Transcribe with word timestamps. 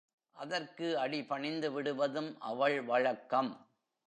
அதற்கு 0.35 0.97
அடி 0.97 1.19
பணிந்துவிடுவதும் 1.21 2.35
அவள் 2.39 2.81
வழக்கம். 2.81 3.51